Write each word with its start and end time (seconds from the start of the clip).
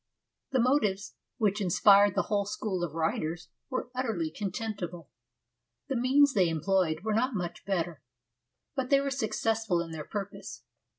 The 0.51 0.59
motives 0.59 1.13
which 1.37 1.61
inspired 1.61 2.15
the 2.15 2.23
whole 2.23 2.45
school 2.47 2.83
of 2.83 2.95
writers 2.95 3.49
were 3.69 3.91
utterly 3.93 4.31
contemptible, 4.31 5.11
the 5.89 5.95
means 5.95 6.33
they 6.33 6.49
employed 6.49 7.01
were 7.03 7.13
not 7.13 7.35
much 7.35 7.63
better; 7.65 8.01
but 8.75 8.89
they 8.89 8.99
were 8.99 9.11
successful 9.11 9.79
in 9.79 9.91
their 9.91 10.05
purpose. 10.05 10.63